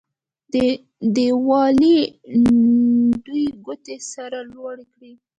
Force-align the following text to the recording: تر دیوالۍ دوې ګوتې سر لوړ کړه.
تر 0.51 0.65
دیوالۍ 1.15 1.97
دوې 3.25 3.43
ګوتې 3.65 3.95
سر 4.11 4.31
لوړ 4.51 4.77
کړه. 4.93 5.11